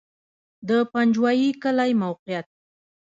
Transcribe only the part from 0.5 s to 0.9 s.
د